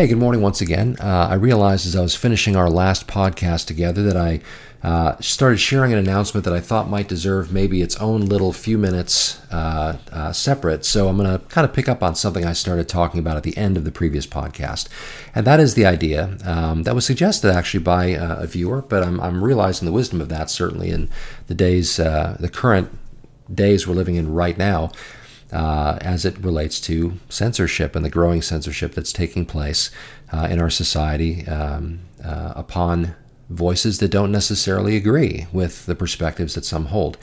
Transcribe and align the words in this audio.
Hey, 0.00 0.06
good 0.06 0.16
morning 0.16 0.40
once 0.40 0.62
again. 0.62 0.96
Uh, 0.98 1.28
I 1.30 1.34
realized 1.34 1.86
as 1.86 1.94
I 1.94 2.00
was 2.00 2.16
finishing 2.16 2.56
our 2.56 2.70
last 2.70 3.06
podcast 3.06 3.66
together 3.66 4.02
that 4.04 4.16
I 4.16 4.40
uh, 4.82 5.20
started 5.20 5.58
sharing 5.58 5.92
an 5.92 5.98
announcement 5.98 6.46
that 6.46 6.54
I 6.54 6.60
thought 6.60 6.88
might 6.88 7.06
deserve 7.06 7.52
maybe 7.52 7.82
its 7.82 7.96
own 7.96 8.24
little 8.24 8.50
few 8.54 8.78
minutes 8.78 9.42
uh, 9.52 9.98
uh 10.10 10.32
separate. 10.32 10.86
So 10.86 11.08
I'm 11.08 11.18
going 11.18 11.30
to 11.30 11.44
kind 11.48 11.66
of 11.66 11.74
pick 11.74 11.86
up 11.86 12.02
on 12.02 12.14
something 12.14 12.46
I 12.46 12.54
started 12.54 12.88
talking 12.88 13.20
about 13.20 13.36
at 13.36 13.42
the 13.42 13.54
end 13.58 13.76
of 13.76 13.84
the 13.84 13.92
previous 13.92 14.26
podcast. 14.26 14.88
And 15.34 15.46
that 15.46 15.60
is 15.60 15.74
the 15.74 15.84
idea 15.84 16.38
um, 16.46 16.84
that 16.84 16.94
was 16.94 17.04
suggested 17.04 17.52
actually 17.52 17.84
by 17.84 18.14
uh, 18.14 18.36
a 18.36 18.46
viewer, 18.46 18.80
but 18.80 19.02
I'm, 19.02 19.20
I'm, 19.20 19.44
realizing 19.44 19.84
the 19.84 19.92
wisdom 19.92 20.22
of 20.22 20.30
that 20.30 20.48
certainly 20.48 20.88
in 20.88 21.10
the 21.46 21.54
days, 21.54 22.00
uh, 22.00 22.38
the 22.40 22.48
current 22.48 22.90
days 23.54 23.86
we're 23.86 23.96
living 23.96 24.16
in 24.16 24.32
right 24.32 24.56
now 24.56 24.92
uh, 25.52 25.98
as 26.00 26.24
it 26.24 26.38
relates 26.38 26.80
to 26.80 27.14
censorship 27.28 27.96
and 27.96 28.04
the 28.04 28.10
growing 28.10 28.42
censorship 28.42 28.94
that's 28.94 29.12
taking 29.12 29.44
place 29.44 29.90
uh, 30.32 30.48
in 30.50 30.60
our 30.60 30.70
society 30.70 31.46
um, 31.46 32.00
uh, 32.24 32.52
upon 32.56 33.14
voices 33.48 33.98
that 33.98 34.08
don't 34.08 34.30
necessarily 34.30 34.96
agree 34.96 35.46
with 35.52 35.86
the 35.86 35.94
perspectives 35.94 36.54
that 36.54 36.64
some 36.64 36.86
hold. 36.86 37.18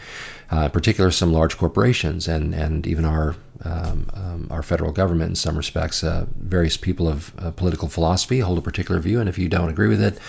Uh, 0.52 0.66
in 0.66 0.71
particular, 0.71 1.12
some 1.12 1.32
large 1.32 1.58
corporations 1.58 2.27
and, 2.27 2.54
and 2.54 2.85
even 2.85 3.05
our 3.05 3.35
um, 3.63 4.08
um, 4.13 4.48
our 4.52 4.62
federal 4.62 4.91
government 4.91 5.30
in 5.30 5.35
some 5.35 5.57
respects. 5.57 6.04
Uh, 6.04 6.27
various 6.38 6.77
people 6.77 7.07
of 7.07 7.34
political 7.55 7.88
philosophy 7.88 8.40
hold 8.40 8.59
a 8.59 8.62
particular 8.62 9.02
view, 9.02 9.20
and 9.20 9.27
if 9.27 9.40
you 9.40 9.49
don't 9.49 9.70
agree 9.70 9.88
with 9.88 10.02
it, 10.02 10.20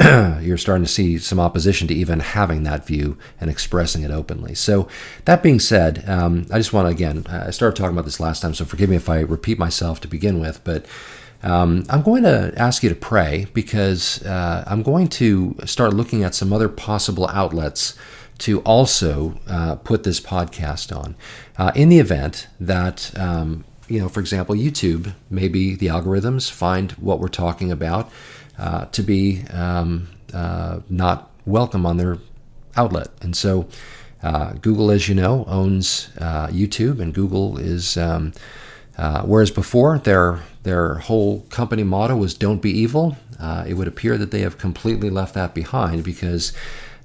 you're 0.40 0.56
starting 0.56 0.84
to 0.84 0.90
see 0.90 1.18
some 1.18 1.38
opposition 1.38 1.86
to 1.88 1.94
even 1.94 2.20
having 2.20 2.62
that 2.62 2.86
view 2.86 3.18
and 3.40 3.50
expressing 3.50 4.02
it 4.02 4.10
openly. 4.10 4.54
So, 4.54 4.88
that 5.26 5.42
being 5.42 5.60
said, 5.60 6.08
um, 6.08 6.46
I 6.50 6.58
just 6.58 6.72
want 6.72 6.86
to 6.86 6.90
again, 6.90 7.26
I 7.28 7.50
started 7.50 7.76
talking 7.76 7.92
about 7.92 8.06
this 8.06 8.20
last 8.20 8.40
time, 8.40 8.54
so 8.54 8.64
forgive 8.64 8.88
me 8.88 8.96
if 8.96 9.08
I 9.08 9.20
repeat 9.20 9.58
myself 9.58 10.00
to 10.00 10.08
begin 10.08 10.40
with, 10.40 10.62
but 10.64 10.86
um, 11.42 11.84
I'm 11.88 12.02
going 12.02 12.22
to 12.24 12.52
ask 12.56 12.82
you 12.82 12.88
to 12.88 12.94
pray 12.94 13.46
because 13.54 14.22
uh, 14.24 14.64
I'm 14.66 14.82
going 14.82 15.08
to 15.08 15.56
start 15.64 15.94
looking 15.94 16.22
at 16.22 16.34
some 16.34 16.52
other 16.52 16.68
possible 16.68 17.26
outlets 17.28 17.94
to 18.38 18.60
also 18.60 19.38
uh, 19.46 19.76
put 19.76 20.02
this 20.02 20.20
podcast 20.20 20.96
on. 20.96 21.14
Uh, 21.58 21.72
in 21.74 21.88
the 21.88 21.98
event 21.98 22.46
that, 22.58 23.16
um, 23.18 23.64
you 23.88 24.00
know, 24.00 24.08
for 24.08 24.20
example, 24.20 24.54
YouTube, 24.54 25.14
maybe 25.28 25.74
the 25.74 25.86
algorithms 25.86 26.50
find 26.50 26.92
what 26.92 27.20
we're 27.20 27.28
talking 27.28 27.70
about 27.70 28.10
uh, 28.60 28.84
to 28.86 29.02
be 29.02 29.42
um, 29.50 30.08
uh, 30.32 30.80
not 30.88 31.30
welcome 31.46 31.86
on 31.86 31.96
their 31.96 32.18
outlet. 32.76 33.08
And 33.22 33.34
so 33.34 33.66
uh, 34.22 34.52
Google, 34.60 34.90
as 34.90 35.08
you 35.08 35.14
know, 35.14 35.44
owns 35.48 36.10
uh, 36.20 36.48
YouTube, 36.48 37.00
and 37.00 37.14
Google 37.14 37.58
is, 37.58 37.96
um, 37.96 38.32
uh, 38.98 39.22
whereas 39.22 39.50
before 39.50 39.98
their, 39.98 40.40
their 40.62 40.96
whole 40.96 41.40
company 41.48 41.82
motto 41.82 42.14
was 42.16 42.34
don't 42.34 42.60
be 42.60 42.70
evil, 42.70 43.16
it 43.66 43.74
would 43.74 43.88
appear 43.88 44.18
that 44.18 44.30
they 44.30 44.42
have 44.42 44.58
completely 44.58 45.08
left 45.08 45.32
that 45.34 45.54
behind 45.54 46.04
because 46.04 46.52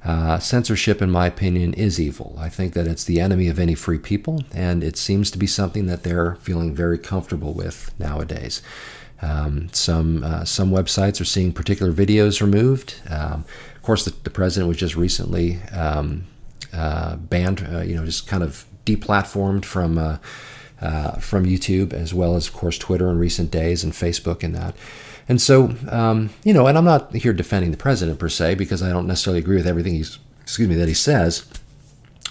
uh, 0.06 0.38
censorship, 0.38 1.02
in 1.02 1.10
my 1.10 1.26
opinion, 1.26 1.74
is 1.74 2.00
evil. 2.00 2.36
I 2.38 2.48
think 2.48 2.74
that 2.74 2.86
it's 2.86 3.04
the 3.04 3.20
enemy 3.20 3.48
of 3.48 3.58
any 3.58 3.74
free 3.74 3.98
people, 3.98 4.44
and 4.54 4.84
it 4.84 4.98
seems 4.98 5.32
to 5.32 5.40
be 5.40 5.48
something 5.48 5.88
that 5.88 6.04
they're 6.04 6.36
feeling 6.36 6.76
very 6.76 7.00
comfortable 7.00 7.54
with 7.54 7.92
nowadays. 7.98 8.62
Um, 9.22 9.70
some 9.72 10.24
uh, 10.24 10.46
some 10.46 10.72
websites 10.72 11.22
are 11.22 11.26
seeing 11.26 11.54
particular 11.54 11.92
videos 11.92 12.42
removed. 12.42 12.96
Um, 13.10 13.46
of 13.76 13.82
course, 13.82 14.06
the, 14.06 14.14
the, 14.24 14.30
president 14.30 14.68
was 14.68 14.78
just 14.78 14.96
recently 14.96 15.62
um, 15.72 16.26
uh, 16.74 17.16
banned, 17.16 17.68
uh, 17.72 17.80
you 17.80 17.96
know, 17.96 18.06
just 18.06 18.28
kind 18.28 18.44
of 18.44 18.66
deplatformed 18.86 19.64
from 19.64 19.98
uh, 19.98 20.18
uh, 20.82 21.12
from 21.14 21.46
YouTube, 21.46 21.94
as 21.94 22.14
well 22.14 22.36
as, 22.36 22.48
of 22.48 22.54
course, 22.54 22.78
Twitter 22.78 23.10
in 23.10 23.18
recent 23.18 23.52
days 23.52 23.84
and 23.84 23.94
Facebook 23.94 24.44
and 24.44 24.54
that. 24.56 24.76
And 25.28 25.42
so, 25.42 25.76
um, 25.90 26.30
you 26.44 26.54
know, 26.54 26.68
and 26.68 26.78
I'm 26.78 26.86
not 26.86 27.16
here 27.16 27.34
defending 27.34 27.72
the 27.72 27.78
president 27.78 28.20
per 28.20 28.30
se 28.30 28.56
because 28.56 28.84
I 28.84 28.90
don't 28.90 29.08
necessarily 29.08 29.40
agree 29.40 29.56
with 29.56 29.68
everything 29.68 29.94
he's, 29.94 30.20
excuse 30.42 30.70
me, 30.70 30.76
that 30.76 30.88
he 30.88 30.94
says. 30.94 31.46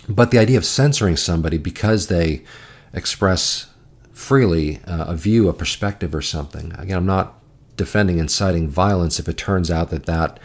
But 0.09 0.31
the 0.31 0.39
idea 0.39 0.59
of 0.59 0.65
censoring 0.65 1.17
somebody 1.17 1.59
because 1.59 2.09
they 2.09 2.45
express 2.93 3.67
freely 4.15 4.81
uh, 4.87 5.07
a 5.09 5.17
view, 5.17 5.49
a 5.49 5.53
perspective, 5.53 6.15
or 6.15 6.23
something. 6.23 6.73
Again, 6.79 6.97
I'm 6.97 7.07
not 7.07 7.35
defending 7.77 8.19
inciting 8.19 8.69
violence 8.69 9.19
if 9.19 9.29
it 9.29 9.37
turns 9.37 9.71
out 9.71 9.91
that 9.91 10.07
that 10.07 10.39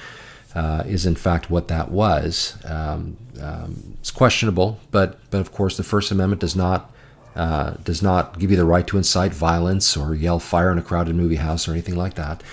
uh, 0.56 0.84
is 0.86 1.06
in 1.06 1.16
fact 1.16 1.50
what 1.50 1.68
that 1.68 1.92
was. 1.92 2.58
Um, 2.66 3.18
um, 3.42 3.98
it's 4.00 4.12
questionable, 4.12 4.80
but 4.92 5.20
but 5.30 5.40
of 5.40 5.54
course 5.54 5.78
the 5.78 5.84
First 5.84 6.12
Amendment 6.12 6.42
does 6.42 6.56
not 6.56 6.92
uh, 7.36 7.76
does 7.84 8.02
not 8.02 8.40
give 8.40 8.52
you 8.52 8.58
the 8.58 8.66
right 8.66 8.88
to 8.88 8.98
incite 8.98 9.34
violence 9.34 9.96
or 9.96 10.16
yell 10.16 10.40
fire 10.40 10.72
in 10.72 10.80
a 10.80 10.82
crowded 10.82 11.16
movie 11.16 11.36
house 11.36 11.68
or 11.68 11.72
anything 11.72 11.96
like 11.96 12.16
that. 12.16 12.44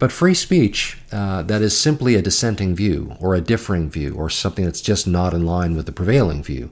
But 0.00 0.12
free 0.12 0.34
speech 0.34 0.98
uh, 1.10 1.42
that 1.42 1.62
is 1.62 1.78
simply 1.78 2.14
a 2.14 2.22
dissenting 2.22 2.74
view 2.74 3.16
or 3.20 3.34
a 3.34 3.40
differing 3.40 3.90
view 3.90 4.14
or 4.14 4.28
something 4.28 4.64
that's 4.64 4.80
just 4.80 5.06
not 5.06 5.34
in 5.34 5.46
line 5.46 5.76
with 5.76 5.86
the 5.86 5.92
prevailing 5.92 6.42
view 6.42 6.70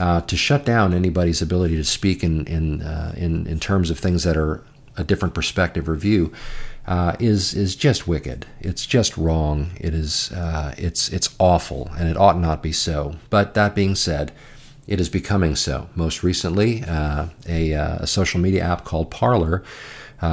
uh, 0.00 0.22
to 0.22 0.34
shut 0.36 0.64
down 0.64 0.94
anybody's 0.94 1.42
ability 1.42 1.76
to 1.76 1.84
speak 1.84 2.24
in 2.24 2.46
in, 2.46 2.82
uh, 2.82 3.14
in 3.16 3.46
in 3.46 3.60
terms 3.60 3.90
of 3.90 3.98
things 3.98 4.24
that 4.24 4.36
are 4.36 4.64
a 4.96 5.04
different 5.04 5.34
perspective 5.34 5.88
or 5.88 5.94
view 5.94 6.32
uh, 6.86 7.14
is 7.20 7.52
is 7.52 7.76
just 7.76 8.08
wicked. 8.08 8.46
It's 8.60 8.86
just 8.86 9.18
wrong. 9.18 9.72
It 9.78 9.94
is 9.94 10.32
uh, 10.32 10.74
it's 10.78 11.10
it's 11.10 11.28
awful, 11.38 11.90
and 11.98 12.08
it 12.08 12.16
ought 12.16 12.38
not 12.38 12.62
be 12.62 12.72
so. 12.72 13.16
But 13.28 13.52
that 13.54 13.74
being 13.74 13.94
said, 13.94 14.32
it 14.86 15.00
is 15.00 15.10
becoming 15.10 15.54
so. 15.54 15.90
Most 15.94 16.22
recently, 16.22 16.82
uh, 16.84 17.26
a, 17.46 17.74
uh, 17.74 17.96
a, 18.00 18.06
social 18.06 18.40
media 18.40 18.64
app 18.64 18.84
called 18.84 19.10
Parler. 19.10 19.62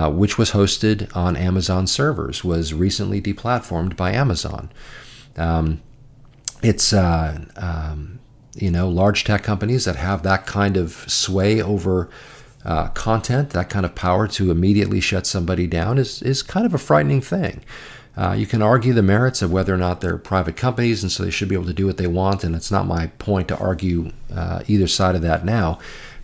which 0.10 0.38
was 0.38 0.52
hosted 0.52 1.14
on 1.16 1.36
Amazon 1.36 1.88
servers, 1.88 2.44
was 2.44 2.74
recently 2.74 3.22
deplatformed 3.22 3.96
by 3.98 4.12
Amazon. 4.14 4.70
Um, 5.38 5.82
it's 6.64 6.92
um, 6.92 7.50
you 8.62 8.72
know, 8.72 8.90
large 8.90 9.24
tech 9.24 9.44
companies 9.44 9.86
that 9.86 9.96
have 9.96 10.24
that 10.24 10.46
kind 10.46 10.78
of 10.78 10.92
sway 11.10 11.62
over 11.62 12.10
uh, 12.66 12.90
content, 12.90 13.52
that 13.52 13.70
kind 13.70 13.86
of 13.86 13.96
power 13.96 14.28
to 14.28 14.52
immediately 14.52 15.00
shut 15.00 15.26
somebody 15.26 15.68
down 15.68 15.98
is, 15.98 16.22
is 16.22 16.44
kind 16.44 16.66
of 16.66 16.74
a 16.74 16.78
frightening 16.78 17.22
thing. 17.22 17.62
Uh, 18.18 18.34
you 18.34 18.48
can 18.48 18.64
argue 18.64 18.94
the 18.94 19.04
merits 19.04 19.44
of 19.44 19.52
whether 19.52 19.74
or 19.74 19.78
not 19.78 20.02
they're 20.02 20.18
private 20.18 20.58
companies 20.58 21.04
and 21.04 21.12
so 21.12 21.24
they 21.24 21.30
should 21.30 21.48
be 21.48 21.56
able 21.56 21.66
to 21.66 21.74
do 21.74 21.86
what 21.86 21.98
they 21.98 22.08
want, 22.08 22.44
and 22.44 22.56
it's 22.56 22.72
not 22.72 22.88
my 22.88 23.08
point 23.20 23.48
to 23.48 23.58
argue 23.58 24.12
uh, 24.34 24.62
either 24.68 24.88
side 24.88 25.16
of 25.16 25.22
that 25.22 25.46
now, 25.46 25.78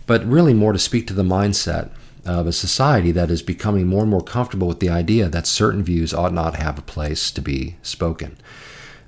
but 0.06 0.24
really 0.24 0.52
more 0.52 0.72
to 0.72 0.78
speak 0.78 1.06
to 1.06 1.14
the 1.14 1.22
mindset 1.22 1.90
of 2.26 2.46
a 2.46 2.52
society 2.52 3.12
that 3.12 3.30
is 3.30 3.42
becoming 3.42 3.86
more 3.86 4.02
and 4.02 4.10
more 4.10 4.22
comfortable 4.22 4.66
with 4.66 4.80
the 4.80 4.88
idea 4.88 5.28
that 5.28 5.46
certain 5.46 5.84
views 5.84 6.12
ought 6.12 6.32
not 6.32 6.56
have 6.56 6.78
a 6.78 6.82
place 6.82 7.30
to 7.30 7.40
be 7.40 7.76
spoken. 7.82 8.36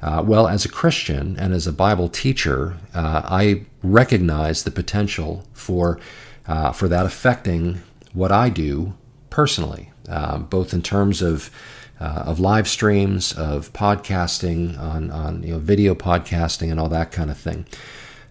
Uh, 0.02 0.22
well, 0.24 0.46
as 0.46 0.64
a 0.64 0.68
Christian 0.68 1.38
and 1.38 1.54
as 1.54 1.66
a 1.66 1.72
Bible 1.72 2.08
teacher, 2.08 2.76
uh, 2.94 3.22
I 3.24 3.62
recognize 3.82 4.64
the 4.64 4.70
potential 4.70 5.44
for 5.52 5.98
uh, 6.46 6.70
for 6.72 6.86
that 6.88 7.06
affecting 7.06 7.82
what 8.12 8.30
I 8.30 8.50
do 8.50 8.94
personally, 9.30 9.90
uh, 10.08 10.38
both 10.38 10.72
in 10.72 10.82
terms 10.82 11.22
of 11.22 11.50
uh, 11.98 12.24
of 12.26 12.38
live 12.38 12.68
streams, 12.68 13.32
of 13.32 13.72
podcasting, 13.72 14.78
on 14.78 15.10
on 15.10 15.42
you 15.42 15.52
know 15.52 15.58
video 15.58 15.94
podcasting, 15.94 16.70
and 16.70 16.78
all 16.78 16.90
that 16.90 17.10
kind 17.10 17.30
of 17.30 17.38
thing. 17.38 17.66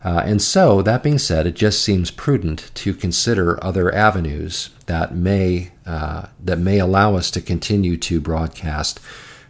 Uh, 0.03 0.21
and 0.23 0.39
so, 0.39 0.83
that 0.83 1.01
being 1.01 1.17
said, 1.17 1.47
it 1.47 1.55
just 1.55 1.81
seems 1.81 2.11
prudent 2.11 2.69
to 2.75 2.93
consider 2.93 3.61
other 3.63 3.93
avenues 3.93 4.69
that 4.85 5.15
may 5.15 5.71
that 5.83 6.59
may 6.59 6.79
allow 6.79 7.15
us 7.15 7.31
to 7.31 7.41
continue 7.41 7.97
to 7.97 8.21
broadcast 8.21 8.99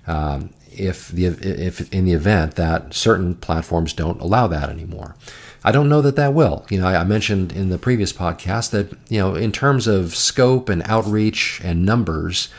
um, 0.08 0.53
if 0.80 1.09
the 1.09 1.25
if 1.25 1.91
in 1.94 2.06
the 2.06 2.13
event 2.13 2.56
that 2.56 2.94
certain 2.94 3.36
platforms 3.36 3.94
don't 3.94 4.22
allow 4.22 4.47
that 4.47 4.69
anymore. 4.69 5.16
I 5.63 5.72
don't 5.72 5.90
know 5.90 6.02
that 6.03 6.16
that 6.16 6.36
will. 6.36 6.63
You 6.69 6.80
know, 6.80 6.88
I 6.88 7.03
mentioned 7.03 7.52
in 7.52 7.69
the 7.69 7.80
previous 7.80 8.13
podcast 8.13 8.69
that 8.69 8.91
you 9.09 9.19
know, 9.19 9.34
in 9.34 9.52
terms 9.52 9.88
of 9.88 10.16
scope 10.16 10.69
and 10.69 10.84
outreach 10.85 11.59
and 11.64 11.84
numbers, 11.84 12.50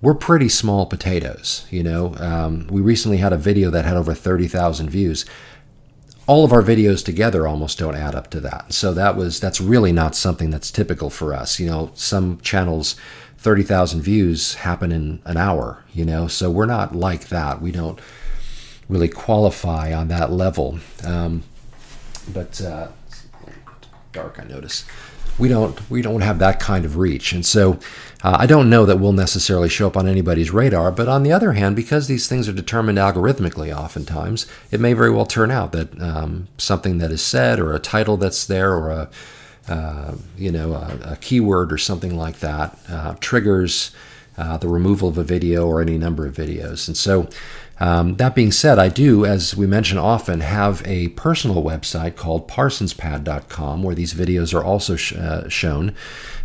we're 0.00 0.14
pretty 0.14 0.48
small 0.48 0.86
potatoes. 0.86 1.66
You 1.70 1.82
know, 1.82 2.14
um, 2.18 2.66
we 2.68 2.80
recently 2.80 3.18
had 3.18 3.34
a 3.34 3.38
video 3.38 3.70
that 3.70 3.84
had 3.84 3.96
over 3.96 4.14
thirty 4.14 4.48
thousand 4.48 4.88
views. 4.88 5.26
All 6.26 6.44
of 6.44 6.52
our 6.52 6.62
videos 6.62 7.04
together 7.04 7.46
almost 7.46 7.78
don't 7.78 7.94
add 7.94 8.14
up 8.14 8.30
to 8.30 8.40
that. 8.40 8.72
So 8.72 8.92
that 8.94 9.16
was 9.16 9.38
that's 9.38 9.60
really 9.60 9.92
not 9.92 10.16
something 10.16 10.50
that's 10.50 10.70
typical 10.70 11.10
for 11.10 11.34
us. 11.34 11.60
You 11.60 11.66
know, 11.66 11.90
some 11.94 12.40
channels 12.40 12.96
30,000 13.38 14.00
views 14.00 14.54
happen 14.54 14.92
in 14.92 15.20
an 15.24 15.36
hour, 15.36 15.84
you 15.92 16.04
know, 16.04 16.26
so 16.26 16.50
we're 16.50 16.66
not 16.66 16.94
like 16.94 17.28
that. 17.28 17.60
We 17.60 17.70
don't 17.70 18.00
really 18.88 19.08
qualify 19.08 19.92
on 19.92 20.08
that 20.08 20.32
level. 20.32 20.78
Um, 21.04 21.42
but 22.32 22.60
uh, 22.60 22.88
dark, 24.12 24.38
I 24.40 24.44
notice. 24.44 24.84
We 25.38 25.48
don't 25.48 25.78
we 25.90 26.00
don't 26.00 26.22
have 26.22 26.38
that 26.38 26.58
kind 26.60 26.86
of 26.86 26.96
reach, 26.96 27.32
and 27.32 27.44
so 27.44 27.78
uh, 28.24 28.38
I 28.40 28.46
don't 28.46 28.70
know 28.70 28.86
that 28.86 28.98
we'll 28.98 29.12
necessarily 29.12 29.68
show 29.68 29.86
up 29.86 29.96
on 29.96 30.08
anybody's 30.08 30.50
radar. 30.50 30.90
But 30.90 31.08
on 31.08 31.24
the 31.24 31.32
other 31.32 31.52
hand, 31.52 31.76
because 31.76 32.08
these 32.08 32.26
things 32.26 32.48
are 32.48 32.54
determined 32.54 32.96
algorithmically, 32.96 33.76
oftentimes 33.76 34.46
it 34.70 34.80
may 34.80 34.94
very 34.94 35.10
well 35.10 35.26
turn 35.26 35.50
out 35.50 35.72
that 35.72 36.00
um, 36.00 36.48
something 36.56 36.96
that 36.98 37.12
is 37.12 37.20
said, 37.20 37.60
or 37.60 37.74
a 37.74 37.78
title 37.78 38.16
that's 38.16 38.46
there, 38.46 38.72
or 38.72 38.88
a 38.90 39.10
uh, 39.68 40.14
you 40.36 40.50
know, 40.50 40.74
a, 40.74 41.12
a, 41.12 41.16
keyword 41.20 41.72
or 41.72 41.78
something 41.78 42.16
like 42.16 42.38
that 42.38 42.78
uh, 42.88 43.14
triggers 43.20 43.90
uh, 44.38 44.56
the 44.58 44.68
removal 44.68 45.08
of 45.08 45.18
a 45.18 45.24
video 45.24 45.66
or 45.66 45.80
any 45.80 45.98
number 45.98 46.26
of 46.26 46.34
videos. 46.34 46.86
And 46.88 46.96
so, 46.96 47.28
um, 47.78 48.16
that 48.16 48.34
being 48.34 48.52
said, 48.52 48.78
I 48.78 48.88
do, 48.88 49.26
as 49.26 49.54
we 49.54 49.66
mention 49.66 49.98
often, 49.98 50.40
have 50.40 50.82
a 50.86 51.08
personal 51.08 51.62
website 51.62 52.16
called 52.16 52.48
parsonspad.com 52.48 53.82
where 53.82 53.94
these 53.94 54.14
videos 54.14 54.54
are 54.54 54.64
also 54.64 54.96
sh- 54.96 55.12
uh, 55.14 55.48
shown. 55.48 55.94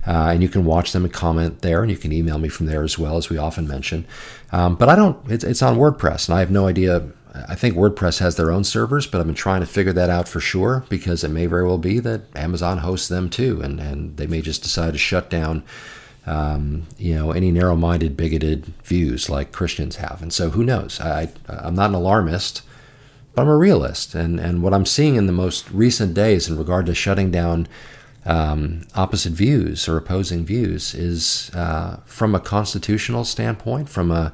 Uh, 0.06 0.32
and 0.34 0.42
you 0.42 0.50
can 0.50 0.66
watch 0.66 0.92
them 0.92 1.06
and 1.06 1.14
comment 1.14 1.62
there, 1.62 1.84
and 1.84 1.92
you 1.92 1.98
can 1.98 2.12
email 2.12 2.40
me 2.40 2.50
from 2.50 2.66
there 2.66 2.84
as 2.84 2.98
well, 2.98 3.18
as 3.18 3.30
we 3.30 3.38
often 3.38 3.68
mention. 3.68 4.06
Um, 4.52 4.76
but 4.76 4.90
I 4.90 4.96
don't, 4.96 5.18
it's, 5.30 5.44
it's 5.44 5.62
on 5.62 5.78
WordPress, 5.78 6.28
and 6.28 6.36
I 6.36 6.40
have 6.40 6.52
no 6.52 6.68
idea 6.68 7.08
I 7.33 7.56
think 7.56 7.75
WordPress 7.75 8.19
has 8.19 8.36
their 8.36 8.51
own 8.51 8.63
servers, 8.63 9.07
but 9.07 9.19
I've 9.19 9.25
been 9.25 9.36
trying 9.36 9.62
to 9.62 9.66
figure 9.68 9.94
that 9.94 10.10
out 10.10 10.28
for 10.28 10.39
sure 10.39 10.83
because 10.89 11.24
it 11.24 11.30
may 11.30 11.45
very 11.45 11.66
well 11.66 11.78
be 11.78 12.00
that 12.00 12.24
Amazon 12.36 12.80
hosts 12.80 13.07
them 13.07 13.30
too, 13.30 13.62
and, 13.62 13.80
and 13.80 14.18
they 14.18 14.28
may 14.28 14.42
just 14.42 14.63
decide 14.63 14.94
to 14.94 15.00
shut 15.00 15.30
down, 15.30 15.63
um, 16.25 16.88
you 16.98 17.16
know, 17.16 17.31
any 17.31 17.51
narrow-minded, 17.51 18.18
bigoted 18.18 18.66
views 18.83 19.30
like 19.30 19.54
Christians 19.54 19.95
have. 19.95 20.22
And 20.22 20.33
so 20.33 20.50
who 20.50 20.63
knows? 20.63 21.00
I, 21.00 21.30
I'm 21.48 21.75
not 21.75 21.92
an 21.92 21.95
alarmist, 21.95 22.63
but 23.34 23.44
I'm 23.44 23.48
a 23.48 23.57
realist, 23.57 24.13
and 24.13 24.39
and 24.39 24.62
what 24.62 24.74
I'm 24.74 24.86
seeing 24.86 25.16
in 25.16 25.25
the 25.25 25.31
most 25.31 25.72
recent 25.72 26.13
days 26.13 26.50
in 26.50 26.57
regard 26.57 26.86
to 26.88 26.94
shutting 26.94 27.31
down 27.31 27.68
um, 28.25 28.81
opposite 28.94 29.31
views 29.31 29.88
or 29.88 29.95
opposing 29.95 30.44
views 30.44 30.94
is 30.94 31.50
uh, 31.54 31.98
from 32.06 32.36
a 32.36 32.42
constitutional 32.42 33.24
standpoint, 33.24 33.88
from 33.88 34.12
a 34.12 34.34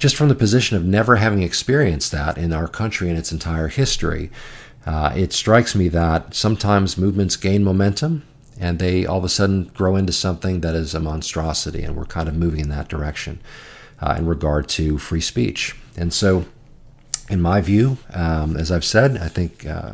just 0.00 0.16
from 0.16 0.28
the 0.28 0.34
position 0.34 0.76
of 0.78 0.84
never 0.84 1.16
having 1.16 1.42
experienced 1.42 2.10
that 2.10 2.38
in 2.38 2.52
our 2.52 2.66
country 2.66 3.10
in 3.10 3.16
its 3.16 3.30
entire 3.30 3.68
history, 3.68 4.30
uh, 4.86 5.12
it 5.14 5.32
strikes 5.32 5.74
me 5.74 5.88
that 5.88 6.34
sometimes 6.34 6.96
movements 6.96 7.36
gain 7.36 7.62
momentum 7.62 8.22
and 8.58 8.78
they 8.78 9.04
all 9.04 9.18
of 9.18 9.24
a 9.24 9.28
sudden 9.28 9.64
grow 9.74 9.96
into 9.96 10.12
something 10.12 10.60
that 10.62 10.74
is 10.74 10.94
a 10.94 11.00
monstrosity, 11.00 11.82
and 11.82 11.96
we're 11.96 12.04
kind 12.04 12.28
of 12.28 12.34
moving 12.34 12.60
in 12.60 12.68
that 12.70 12.88
direction 12.88 13.40
uh, 14.00 14.14
in 14.18 14.26
regard 14.26 14.68
to 14.68 14.98
free 14.98 15.20
speech. 15.20 15.76
And 15.96 16.12
so, 16.12 16.44
in 17.28 17.40
my 17.40 17.60
view, 17.60 17.96
um, 18.12 18.56
as 18.56 18.70
I've 18.70 18.84
said, 18.84 19.16
I 19.16 19.28
think 19.28 19.66
uh, 19.66 19.92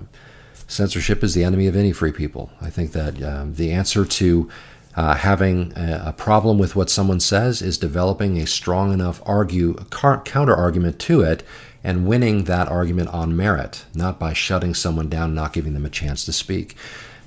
censorship 0.67 1.23
is 1.23 1.35
the 1.35 1.45
enemy 1.45 1.69
of 1.69 1.77
any 1.77 1.93
free 1.93 2.13
people. 2.13 2.51
I 2.61 2.71
think 2.71 2.93
that 2.93 3.23
um, 3.23 3.55
the 3.55 3.71
answer 3.73 4.05
to 4.05 4.51
uh, 4.97 5.15
having 5.15 5.73
a, 5.77 6.13
problem 6.17 6.59
with 6.59 6.75
what 6.75 6.89
someone 6.89 7.21
says 7.21 7.61
is 7.61 7.77
developing 7.77 8.39
a 8.39 8.47
strong 8.47 8.93
enough 8.93 9.21
argue 9.27 9.75
counter 9.91 10.55
argument 10.55 10.99
to 10.99 11.21
it 11.21 11.43
and 11.85 12.07
winning 12.07 12.45
that 12.45 12.67
argument 12.69 13.09
on 13.11 13.37
merit, 13.37 13.85
not 13.95 14.19
by 14.19 14.33
shutting 14.33 14.75
someone 14.75 15.09
down 15.09 15.35
not 15.35 15.53
giving 15.53 15.75
them 15.75 15.85
a 15.85 15.91
chance 15.91 16.25
to 16.25 16.33
speak. 16.33 16.75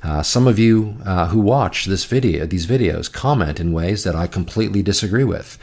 Uh, 0.01 0.24
some 0.24 0.48
of 0.48 0.57
you 0.57 0.95
uh, 1.06 1.27
who 1.27 1.39
watch 1.39 1.86
this 1.86 2.06
video, 2.06 2.45
these 2.45 2.66
videos, 2.66 3.12
comment 3.12 3.60
in 3.60 3.72
ways 3.72 4.04
that 4.04 4.15
I 4.15 4.27
completely 4.27 4.81
disagree 4.81 5.24
with. 5.24 5.57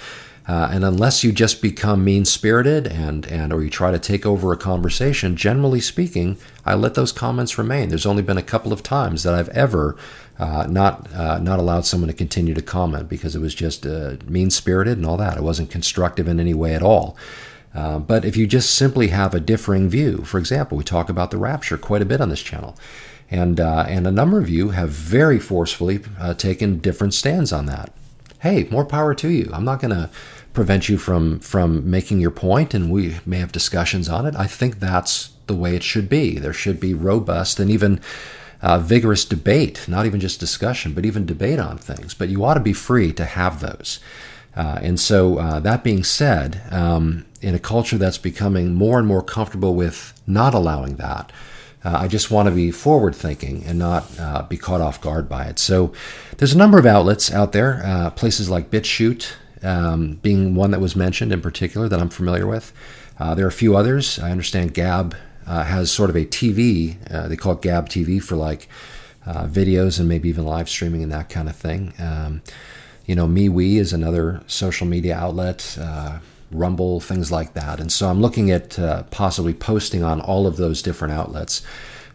Uh, 0.48 0.68
and 0.70 0.84
unless 0.84 1.24
you 1.24 1.32
just 1.32 1.60
become 1.60 2.04
mean 2.04 2.24
spirited 2.24 2.86
and, 2.86 3.26
and 3.26 3.52
or 3.52 3.62
you 3.62 3.70
try 3.70 3.90
to 3.90 3.98
take 3.98 4.24
over 4.24 4.52
a 4.52 4.56
conversation, 4.56 5.36
generally 5.36 5.80
speaking, 5.80 6.36
I 6.64 6.74
let 6.74 6.94
those 6.94 7.10
comments 7.10 7.58
remain. 7.58 7.88
There's 7.88 8.06
only 8.06 8.22
been 8.22 8.38
a 8.38 8.42
couple 8.42 8.72
of 8.72 8.82
times 8.82 9.24
that 9.24 9.34
I've 9.34 9.48
ever 9.48 9.96
uh, 10.38 10.66
not 10.68 11.12
uh, 11.12 11.38
not 11.38 11.58
allowed 11.58 11.84
someone 11.86 12.08
to 12.08 12.14
continue 12.14 12.54
to 12.54 12.62
comment 12.62 13.08
because 13.08 13.34
it 13.34 13.40
was 13.40 13.54
just 13.54 13.86
uh, 13.86 14.16
mean 14.26 14.50
spirited 14.50 14.98
and 14.98 15.06
all 15.06 15.16
that. 15.16 15.36
It 15.36 15.42
wasn't 15.42 15.70
constructive 15.70 16.28
in 16.28 16.38
any 16.38 16.54
way 16.54 16.74
at 16.74 16.82
all. 16.82 17.16
Uh, 17.74 17.98
but 17.98 18.24
if 18.24 18.36
you 18.36 18.46
just 18.46 18.74
simply 18.74 19.08
have 19.08 19.34
a 19.34 19.40
differing 19.40 19.88
view, 19.88 20.18
for 20.24 20.38
example, 20.38 20.78
we 20.78 20.84
talk 20.84 21.08
about 21.08 21.30
the 21.30 21.36
rapture 21.38 21.76
quite 21.76 22.02
a 22.02 22.06
bit 22.06 22.20
on 22.20 22.28
this 22.28 22.42
channel, 22.42 22.76
and 23.30 23.58
uh, 23.58 23.84
and 23.88 24.06
a 24.06 24.12
number 24.12 24.38
of 24.38 24.48
you 24.48 24.70
have 24.70 24.90
very 24.90 25.38
forcefully 25.38 26.00
uh, 26.20 26.34
taken 26.34 26.78
different 26.78 27.14
stands 27.14 27.52
on 27.52 27.66
that. 27.66 27.92
Hey, 28.46 28.68
more 28.70 28.84
power 28.84 29.12
to 29.12 29.28
you. 29.28 29.50
I'm 29.52 29.64
not 29.64 29.80
going 29.80 29.90
to 29.90 30.08
prevent 30.52 30.88
you 30.88 30.98
from 30.98 31.40
from 31.40 31.90
making 31.90 32.20
your 32.20 32.30
point, 32.30 32.74
and 32.74 32.92
we 32.92 33.16
may 33.26 33.38
have 33.38 33.50
discussions 33.50 34.08
on 34.08 34.24
it. 34.24 34.36
I 34.36 34.46
think 34.46 34.78
that's 34.78 35.30
the 35.48 35.54
way 35.56 35.74
it 35.74 35.82
should 35.82 36.08
be. 36.08 36.38
There 36.38 36.52
should 36.52 36.78
be 36.78 36.94
robust 36.94 37.58
and 37.58 37.68
even 37.72 38.00
uh, 38.62 38.78
vigorous 38.78 39.24
debate, 39.24 39.86
not 39.88 40.06
even 40.06 40.20
just 40.20 40.38
discussion, 40.38 40.92
but 40.94 41.04
even 41.04 41.26
debate 41.26 41.58
on 41.58 41.76
things. 41.76 42.14
But 42.14 42.28
you 42.28 42.44
ought 42.44 42.54
to 42.54 42.60
be 42.60 42.72
free 42.72 43.12
to 43.14 43.24
have 43.24 43.58
those. 43.58 43.98
Uh, 44.54 44.78
and 44.80 45.00
so, 45.00 45.38
uh, 45.38 45.58
that 45.58 45.82
being 45.82 46.04
said, 46.04 46.62
um, 46.70 47.26
in 47.42 47.56
a 47.56 47.58
culture 47.58 47.98
that's 47.98 48.16
becoming 48.16 48.74
more 48.74 49.00
and 49.00 49.08
more 49.08 49.24
comfortable 49.24 49.74
with 49.74 50.12
not 50.24 50.54
allowing 50.54 50.96
that, 50.98 51.32
uh, 51.86 51.98
I 52.00 52.08
just 52.08 52.30
want 52.30 52.48
to 52.48 52.54
be 52.54 52.70
forward 52.70 53.14
thinking 53.14 53.64
and 53.64 53.78
not 53.78 54.04
uh, 54.18 54.42
be 54.42 54.56
caught 54.56 54.80
off 54.80 55.00
guard 55.00 55.28
by 55.28 55.44
it. 55.46 55.58
So, 55.58 55.92
there's 56.38 56.52
a 56.52 56.58
number 56.58 56.78
of 56.78 56.86
outlets 56.86 57.32
out 57.32 57.52
there, 57.52 57.80
uh, 57.84 58.10
places 58.10 58.50
like 58.50 58.70
BitChute 58.70 59.32
um, 59.62 60.14
being 60.22 60.54
one 60.54 60.70
that 60.72 60.80
was 60.80 60.96
mentioned 60.96 61.32
in 61.32 61.40
particular 61.40 61.88
that 61.88 62.00
I'm 62.00 62.10
familiar 62.10 62.46
with. 62.46 62.72
there 63.18 63.44
are 63.44 63.48
a 63.48 63.52
few 63.52 63.76
others. 63.76 64.18
I 64.18 64.30
understand 64.30 64.74
Gab 64.74 65.16
uh, 65.46 65.64
has 65.64 65.90
sort 65.90 66.10
of 66.10 66.16
a 66.16 66.24
TV. 66.24 66.96
Uh, 67.12 67.28
they 67.28 67.36
call 67.36 67.52
it 67.52 67.62
Gab 67.62 67.88
TV 67.88 68.22
for 68.22 68.36
like 68.36 68.68
uh, 69.24 69.46
videos 69.46 69.98
and 69.98 70.08
maybe 70.08 70.28
even 70.28 70.44
live 70.44 70.68
streaming 70.68 71.02
and 71.02 71.12
that 71.12 71.28
kind 71.28 71.48
of 71.48 71.56
thing. 71.56 71.92
Um, 71.98 72.42
you 73.06 73.14
know, 73.14 73.26
MeWe 73.26 73.76
is 73.76 73.92
another 73.92 74.42
social 74.46 74.86
media 74.86 75.16
outlet. 75.16 75.78
Rumble, 76.50 77.00
things 77.00 77.32
like 77.32 77.54
that. 77.54 77.80
And 77.80 77.90
so 77.90 78.08
I'm 78.08 78.20
looking 78.20 78.50
at 78.50 78.78
uh, 78.78 79.04
possibly 79.04 79.54
posting 79.54 80.02
on 80.02 80.20
all 80.20 80.46
of 80.46 80.56
those 80.56 80.82
different 80.82 81.14
outlets. 81.14 81.62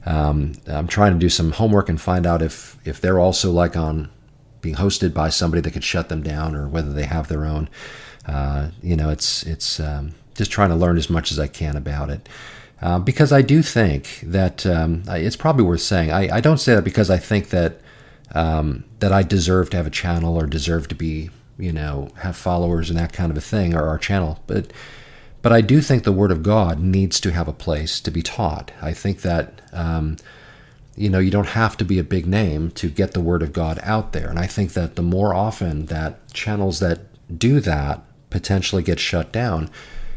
Um, 0.06 0.54
I'm 0.68 0.88
trying 0.88 1.14
to 1.14 1.20
do 1.20 1.30
some 1.30 1.52
homework 1.52 1.90
and 1.90 2.00
find 2.00 2.26
out 2.26 2.42
if 2.42 2.78
if 2.86 3.02
they're 3.02 3.20
also 3.20 3.52
like 3.52 3.78
on 3.78 4.10
being 4.62 4.76
hosted 4.76 5.14
by 5.14 5.30
somebody 5.30 5.62
that 5.62 5.72
could 5.72 5.84
shut 5.84 6.10
them 6.10 6.24
down 6.24 6.56
or 6.56 6.68
whether 6.68 6.94
they 6.94 7.06
have 7.06 7.28
their 7.28 7.46
own. 7.46 7.70
Uh, 8.26 8.70
you 8.82 8.96
know, 8.96 9.10
it's 9.10 9.44
it's 9.44 9.80
um, 9.80 10.14
just 10.36 10.52
trying 10.52 10.70
to 10.70 10.76
learn 10.76 10.98
as 10.98 11.10
much 11.10 11.32
as 11.32 11.40
I 11.40 11.48
can 11.48 11.76
about 11.76 12.10
it. 12.10 12.28
Uh, 12.82 12.98
because 12.98 13.32
I 13.32 13.44
do 13.44 13.62
think 13.62 14.22
that 14.24 14.66
um, 14.66 15.04
it's 15.08 15.36
probably 15.36 15.64
worth 15.64 15.82
saying. 15.82 16.12
I, 16.12 16.38
I, 16.38 16.42
don't 16.42 16.58
say 16.58 16.74
that 16.74 16.84
because 16.84 17.12
I 17.12 17.18
think 17.18 17.50
that 17.50 17.80
um, 18.34 18.86
that 19.00 19.12
I 19.12 19.22
deserve 19.22 19.70
to 19.70 19.78
have 19.78 19.86
a 19.86 19.92
channel 19.92 20.36
or 20.36 20.48
deserve 20.48 20.88
to 20.88 20.96
be, 20.96 21.30
you 21.62 21.72
know, 21.72 22.10
have 22.18 22.36
followers 22.36 22.90
and 22.90 23.00
that 23.00 23.14
kind 23.14 23.32
of 23.32 23.38
a 23.38 23.42
thing, 23.42 23.74
or 23.74 23.88
our 23.88 23.98
channel. 23.98 24.40
But 24.48 24.72
but 25.42 25.52
I 25.52 25.62
do 25.62 25.82
think 25.82 26.04
the 26.04 26.12
Word 26.12 26.32
of 26.32 26.44
God 26.44 26.80
needs 26.80 27.20
to 27.22 27.32
have 27.32 27.48
a 27.48 27.54
place 27.54 28.00
to 28.02 28.12
be 28.12 28.22
taught. 28.22 28.72
I 28.82 28.94
think 28.94 29.22
that 29.22 29.62
um, 29.72 30.18
you 30.96 31.10
know 31.10 31.20
you 31.20 31.32
don't 31.32 31.50
have 31.50 31.78
to 31.78 31.86
be 31.86 32.00
a 32.00 32.04
big 32.04 32.28
name 32.28 32.72
to 32.72 32.90
get 32.90 33.12
the 33.12 33.22
Word 33.22 33.44
of 33.44 33.54
God 33.54 33.80
out 33.84 34.12
there, 34.12 34.30
and 34.30 34.40
I 34.40 34.48
think 34.48 34.74
that 34.74 34.96
the 34.96 35.02
more 35.02 35.34
often 35.34 35.86
that 35.86 36.34
channels 36.34 36.80
that 36.80 37.00
do 37.38 37.60
that 37.62 38.02
potentially 38.30 38.84
get 38.84 39.00
shut 39.00 39.32
down 39.32 39.70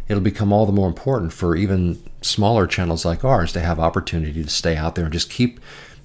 it'll 0.08 0.22
become 0.22 0.52
all 0.52 0.66
the 0.66 0.72
more 0.72 0.88
important 0.88 1.32
for 1.32 1.56
even 1.56 2.02
smaller 2.20 2.66
channels 2.66 3.04
like 3.04 3.24
ours 3.24 3.52
to 3.52 3.60
have 3.60 3.78
opportunity 3.78 4.42
to 4.42 4.50
stay 4.50 4.76
out 4.76 4.94
there 4.94 5.04
and 5.04 5.12
just 5.12 5.30
keep 5.30 5.60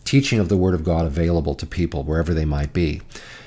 teaching 0.05 0.39
of 0.39 0.49
the 0.49 0.57
Word 0.57 0.73
of 0.73 0.83
God 0.83 1.05
available 1.05 1.55
to 1.55 1.65
people 1.65 2.03
wherever 2.03 2.33
they 2.33 2.45
might 2.45 2.73
be. 2.73 3.01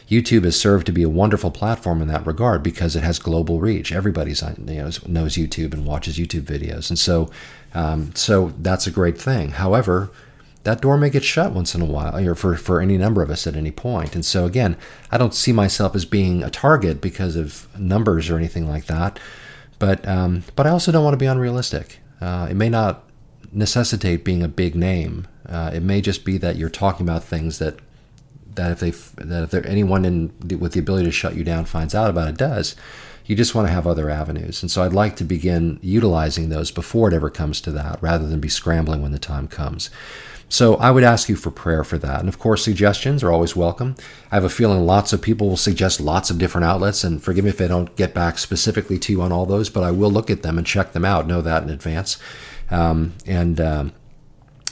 YouTube 0.08 0.44
has 0.44 0.58
served 0.58 0.86
to 0.86 0.92
be 0.92 1.02
a 1.02 1.08
wonderful 1.08 1.50
platform 1.50 2.02
in 2.02 2.08
that 2.08 2.26
regard 2.26 2.62
because 2.62 2.96
it 2.96 3.02
has 3.02 3.18
global 3.18 3.60
reach. 3.60 3.92
Everybody 3.92 4.32
you 4.32 4.74
know, 4.74 4.90
knows 5.06 5.36
YouTube 5.36 5.72
and 5.72 5.86
watches 5.86 6.18
YouTube 6.18 6.42
videos, 6.42 6.90
and 6.90 6.98
so 6.98 7.30
um, 7.74 8.14
so 8.14 8.52
that's 8.58 8.86
a 8.86 8.90
great 8.90 9.18
thing. 9.18 9.50
However, 9.50 10.10
that 10.64 10.80
door 10.80 10.96
may 10.96 11.10
get 11.10 11.24
shut 11.24 11.52
once 11.52 11.74
in 11.74 11.82
a 11.82 11.86
while, 11.86 12.16
or 12.16 12.34
for, 12.34 12.56
for 12.56 12.80
any 12.80 12.96
number 12.96 13.22
of 13.22 13.30
us 13.30 13.46
at 13.46 13.56
any 13.56 13.70
point. 13.70 14.14
And 14.14 14.24
so 14.24 14.44
again, 14.44 14.76
I 15.10 15.18
don't 15.18 15.34
see 15.34 15.52
myself 15.52 15.94
as 15.96 16.04
being 16.04 16.42
a 16.42 16.50
target 16.50 17.00
because 17.00 17.34
of 17.36 17.66
numbers 17.78 18.30
or 18.30 18.36
anything 18.36 18.68
like 18.68 18.86
that. 18.86 19.18
But 19.78 20.06
um, 20.06 20.44
but 20.54 20.66
I 20.66 20.70
also 20.70 20.92
don't 20.92 21.02
want 21.02 21.14
to 21.14 21.18
be 21.18 21.26
unrealistic. 21.26 21.98
Uh, 22.20 22.46
it 22.50 22.54
may 22.54 22.68
not 22.68 23.04
necessitate 23.50 24.24
being 24.24 24.42
a 24.42 24.48
big 24.48 24.76
name. 24.76 25.26
Uh, 25.48 25.72
it 25.74 25.82
may 25.82 26.00
just 26.00 26.24
be 26.24 26.38
that 26.38 26.56
you're 26.56 26.70
talking 26.70 27.04
about 27.04 27.24
things 27.24 27.58
that 27.58 27.80
that 28.54 28.72
if 28.72 28.80
they 28.80 28.90
that 29.24 29.44
if 29.44 29.50
there 29.50 29.66
anyone 29.66 30.04
in 30.04 30.32
with 30.58 30.72
the 30.72 30.80
ability 30.80 31.06
to 31.06 31.12
shut 31.12 31.36
you 31.36 31.44
down 31.44 31.64
finds 31.64 31.94
out 31.94 32.10
about 32.10 32.28
it 32.28 32.36
does, 32.36 32.76
you 33.26 33.36
just 33.36 33.54
want 33.54 33.68
to 33.68 33.72
have 33.72 33.86
other 33.86 34.10
avenues. 34.10 34.62
And 34.62 34.70
so 34.70 34.82
I'd 34.82 34.92
like 34.92 35.16
to 35.16 35.24
begin 35.24 35.78
utilizing 35.82 36.48
those 36.48 36.70
before 36.70 37.08
it 37.08 37.14
ever 37.14 37.30
comes 37.30 37.60
to 37.62 37.70
that, 37.72 38.02
rather 38.02 38.26
than 38.26 38.40
be 38.40 38.48
scrambling 38.48 39.02
when 39.02 39.12
the 39.12 39.18
time 39.18 39.48
comes. 39.48 39.90
So 40.48 40.74
I 40.76 40.90
would 40.90 41.02
ask 41.02 41.30
you 41.30 41.36
for 41.36 41.50
prayer 41.50 41.82
for 41.82 41.96
that. 41.96 42.20
And 42.20 42.28
of 42.28 42.38
course, 42.38 42.62
suggestions 42.62 43.22
are 43.22 43.32
always 43.32 43.56
welcome. 43.56 43.94
I 44.30 44.34
have 44.34 44.44
a 44.44 44.50
feeling 44.50 44.84
lots 44.84 45.14
of 45.14 45.22
people 45.22 45.48
will 45.48 45.56
suggest 45.56 45.98
lots 45.98 46.28
of 46.30 46.36
different 46.36 46.66
outlets, 46.66 47.04
and 47.04 47.22
forgive 47.22 47.44
me 47.44 47.50
if 47.50 47.60
I 47.60 47.68
don't 47.68 47.96
get 47.96 48.12
back 48.12 48.38
specifically 48.38 48.98
to 48.98 49.12
you 49.12 49.22
on 49.22 49.32
all 49.32 49.46
those, 49.46 49.70
but 49.70 49.82
I 49.82 49.90
will 49.92 50.10
look 50.10 50.28
at 50.30 50.42
them 50.42 50.58
and 50.58 50.66
check 50.66 50.92
them 50.92 51.06
out. 51.06 51.26
Know 51.26 51.40
that 51.40 51.62
in 51.62 51.70
advance. 51.70 52.18
Um, 52.70 53.14
and 53.26 53.60
um, 53.60 53.92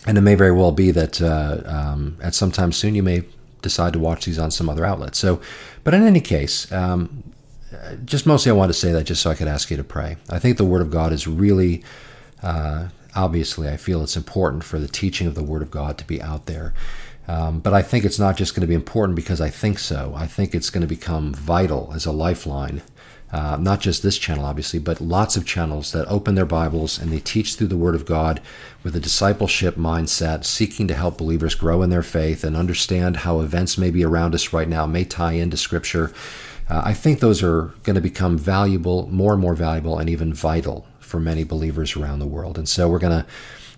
and 0.07 0.19
it 0.19 0.23
may 0.23 0.35
very 0.35 0.53
well 0.53 0.73
be 0.73 0.91
that 0.91 1.23
uh, 1.23 1.63
um, 1.65 2.19
at 2.23 2.35
some 2.35 2.51
time 2.51 2.73
soon 2.73 2.95
you 2.95 3.03
may 3.03 3.25
decide 3.63 3.93
to 3.95 3.99
watch 3.99 4.25
these 4.25 4.39
on 4.39 4.51
some 4.51 4.69
other 4.69 4.85
outlet. 4.85 5.15
So, 5.15 5.41
but 5.85 5.95
in 5.95 6.03
any 6.03 6.21
case, 6.21 6.71
um, 6.73 7.23
just 8.05 8.27
mostly 8.27 8.51
I 8.51 8.55
want 8.55 8.71
to 8.71 8.79
say 8.79 8.93
that 8.93 9.05
just 9.05 9.23
so 9.23 9.31
I 9.31 9.35
could 9.35 9.49
ask 9.49 9.71
you 9.71 9.77
to 9.77 9.85
pray. 9.85 10.17
I 10.29 10.39
think 10.39 10.57
the 10.57 10.65
Word 10.65 10.83
of 10.83 10.91
God 10.91 11.13
is 11.13 11.27
really 11.27 11.85
uh, 12.43 12.89
obviously, 13.15 13.69
I 13.69 13.77
feel 13.77 14.03
it's 14.03 14.17
important 14.17 14.65
for 14.65 14.79
the 14.79 14.89
teaching 14.89 15.27
of 15.27 15.35
the 15.35 15.43
Word 15.43 15.63
of 15.63 15.71
God 15.71 15.99
to 15.99 16.07
be 16.07 16.21
out 16.21 16.47
there. 16.47 16.75
Um, 17.29 17.61
but 17.61 17.73
I 17.73 17.83
think 17.83 18.05
it's 18.05 18.19
not 18.19 18.37
just 18.37 18.55
going 18.55 18.63
to 18.63 18.67
be 18.67 18.75
important 18.75 19.15
because 19.15 19.41
I 19.41 19.51
think 19.51 19.79
so. 19.79 20.13
I 20.17 20.27
think 20.27 20.55
it's 20.55 20.71
going 20.71 20.81
to 20.81 20.87
become 20.87 21.33
vital 21.33 21.93
as 21.95 22.07
a 22.07 22.13
lifeline 22.13 22.83
uh, 23.33 23.57
not 23.61 23.81
just 23.81 24.03
this 24.03 24.19
channel, 24.19 24.45
obviously, 24.45 24.79
but 24.79 25.01
lots 25.01 25.37
of 25.37 25.47
channels 25.47 25.93
that 25.93 26.09
open 26.09 26.35
their 26.35 26.47
Bibles 26.47 26.99
and 26.99 27.13
they 27.13 27.21
teach 27.21 27.55
through 27.55 27.69
the 27.69 27.77
Word 27.77 27.95
of 27.95 28.05
God 28.05 28.41
with 28.83 28.97
a 28.97 29.01
discipleship 29.01 29.77
mindset, 29.77 30.45
seeking 30.45 30.89
to 30.89 30.95
help 30.95 31.19
believers 31.19 31.55
grow 31.55 31.83
in 31.83 31.91
their 31.91 32.03
faith 32.03 32.43
and 32.43 32.57
understand 32.57 33.19
how 33.19 33.41
events 33.41 33.79
maybe 33.79 34.05
around 34.05 34.35
us 34.35 34.53
right 34.53 34.69
now 34.69 34.85
may 34.85 35.05
tie 35.05 35.33
into 35.33 35.57
Scripture. 35.57 36.13
Uh, 36.69 36.83
I 36.85 36.95
think 36.95 37.21
those 37.21 37.43
are 37.43 37.73
going 37.85 37.95
to 37.95 38.01
become 38.01 38.37
valuable, 38.37 39.09
more 39.11 39.33
and 39.33 39.43
more 39.43 39.55
valuable, 39.55 39.99
and 39.99 40.11
even 40.11 40.35
vital 40.35 40.87
for 40.99 41.21
many 41.21 41.45
believers 41.45 41.97
around 41.97 42.19
the 42.19 42.27
world. 42.27 42.59
And 42.59 42.69
so 42.69 42.89
we're 42.89 42.99
going 42.99 43.25
to 43.25 43.27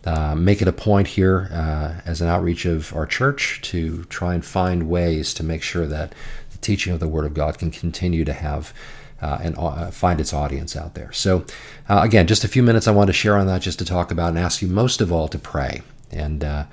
uh, 0.05 0.35
make 0.35 0.61
it 0.61 0.69
a 0.69 0.73
point 0.73 1.09
here 1.09 1.49
uh, 1.53 2.01
as 2.05 2.21
an 2.21 2.29
outreach 2.29 2.65
of 2.65 2.95
our 2.95 3.07
church 3.07 3.61
to 3.63 4.05
try 4.05 4.35
and 4.35 4.45
find 4.45 4.89
ways 4.89 5.33
to 5.35 5.45
make 5.45 5.63
sure 5.63 5.87
that 5.87 6.15
the 6.51 6.59
teaching 6.59 6.93
of 6.93 7.01
the 7.01 7.09
Word 7.09 7.25
of 7.25 7.35
God 7.35 7.59
can 7.59 7.71
continue 7.71 8.25
to 8.25 8.33
have 8.33 8.75
uh, 9.23 9.39
and 9.41 9.57
uh, 9.57 9.91
find 9.91 10.21
its 10.21 10.35
audience 10.35 10.77
out 10.77 10.95
there. 10.95 11.13
So, 11.13 11.47
uh, 11.89 12.01
again, 12.03 12.27
just 12.27 12.45
a 12.45 12.49
few 12.49 12.63
minutes 12.63 12.87
I 12.89 12.91
want 12.91 13.07
to 13.07 13.15
share 13.15 13.37
on 13.37 13.47
that 13.47 13.63
just 13.63 13.79
to 13.79 13.85
talk 13.85 14.11
about 14.11 14.31
and 14.31 14.39
ask 14.39 14.61
you 14.61 14.69
most 14.69 15.01
of 15.01 15.13
all 15.13 15.29
to 15.29 15.39
pray. 15.39 15.83
And 16.11 16.45
uh, 16.45 16.65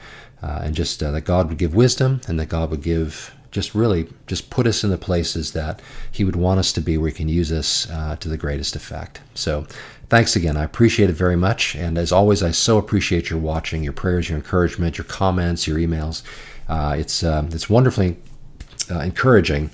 and 0.41 0.75
just 0.75 0.99
that 0.99 1.23
God 1.23 1.49
would 1.49 1.57
give 1.57 1.75
wisdom 1.75 2.21
and 2.27 2.39
that 2.39 2.47
God 2.47 2.71
would 2.71 2.81
give 2.81 3.33
just 3.51 3.73
really 3.73 4.07
just 4.27 4.49
put 4.49 4.67
us 4.67 4.83
in 4.83 4.89
the 4.89 4.97
places 4.97 5.53
that 5.53 5.81
he 6.11 6.23
would 6.23 6.35
want 6.35 6.59
us 6.59 6.71
to 6.73 6.81
be 6.81 6.97
where 6.97 7.09
he 7.09 7.15
can 7.15 7.29
use 7.29 7.51
us 7.51 7.89
uh, 7.89 8.15
to 8.17 8.29
the 8.29 8.37
greatest 8.37 8.75
effect. 8.75 9.21
So 9.33 9.65
thanks 10.09 10.35
again. 10.35 10.57
I 10.57 10.63
appreciate 10.63 11.09
it 11.09 11.13
very 11.13 11.35
much. 11.35 11.75
And 11.75 11.97
as 11.97 12.11
always 12.11 12.43
i 12.43 12.51
so 12.51 12.77
appreciate 12.77 13.29
your 13.29 13.39
watching 13.39 13.83
your 13.83 13.93
prayers 13.93 14.29
your 14.29 14.37
encouragement 14.37 14.97
your 14.97 15.05
comments 15.05 15.67
your 15.67 15.77
emails. 15.77 16.23
Uh, 16.67 16.95
it's 16.97 17.23
uh, 17.23 17.47
it's 17.51 17.69
wonderfully 17.69 18.17
uh, 18.91 18.99
encouraging 18.99 19.71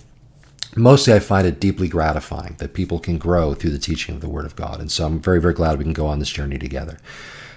mostly 0.76 1.14
i 1.14 1.20
find 1.20 1.48
it 1.48 1.60
deeply 1.60 1.88
gratifying 1.88 2.56
that 2.58 2.74
people 2.74 3.00
can 3.00 3.18
grow 3.18 3.54
through 3.54 3.70
the 3.70 3.80
teaching 3.80 4.16
of 4.16 4.22
the 4.22 4.30
word 4.30 4.46
of 4.46 4.56
god 4.56 4.80
and 4.80 4.92
so 4.92 5.06
i'm 5.06 5.20
very 5.20 5.40
very 5.40 5.54
glad 5.54 5.78
we 5.78 5.84
can 5.84 5.94
go 5.94 6.08
on 6.08 6.20
this 6.20 6.30
journey 6.30 6.58
together. 6.58 6.98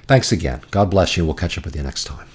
Thanks 0.07 0.33
again. 0.33 0.63
God 0.71 0.91
bless 0.91 1.17
you 1.17 1.25
we'll 1.25 1.35
catch 1.35 1.59
up 1.59 1.65
with 1.65 1.77
you 1.77 1.83
next 1.83 2.05
time 2.05 2.27